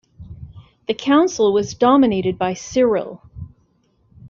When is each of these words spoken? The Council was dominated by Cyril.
The 0.87 0.95
Council 0.95 1.53
was 1.53 1.75
dominated 1.75 2.39
by 2.39 2.55
Cyril. 2.55 3.21